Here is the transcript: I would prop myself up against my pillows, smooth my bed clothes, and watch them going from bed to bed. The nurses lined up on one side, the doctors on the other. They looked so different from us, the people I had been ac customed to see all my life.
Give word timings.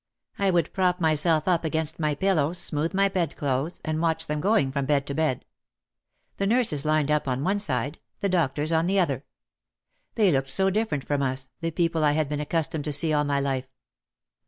I 0.39 0.49
would 0.49 0.73
prop 0.73 0.99
myself 0.99 1.47
up 1.47 1.63
against 1.63 1.99
my 1.99 2.15
pillows, 2.15 2.57
smooth 2.57 2.91
my 2.95 3.07
bed 3.07 3.35
clothes, 3.35 3.79
and 3.85 4.01
watch 4.01 4.25
them 4.25 4.41
going 4.41 4.71
from 4.71 4.87
bed 4.87 5.05
to 5.05 5.13
bed. 5.13 5.45
The 6.37 6.47
nurses 6.47 6.85
lined 6.85 7.11
up 7.11 7.27
on 7.27 7.43
one 7.43 7.59
side, 7.59 7.99
the 8.19 8.27
doctors 8.27 8.71
on 8.71 8.87
the 8.87 8.99
other. 8.99 9.25
They 10.15 10.31
looked 10.31 10.49
so 10.49 10.71
different 10.71 11.03
from 11.05 11.21
us, 11.21 11.49
the 11.59 11.69
people 11.69 12.03
I 12.03 12.13
had 12.13 12.29
been 12.29 12.39
ac 12.39 12.47
customed 12.47 12.85
to 12.85 12.91
see 12.93 13.13
all 13.13 13.25
my 13.25 13.39
life. 13.39 13.67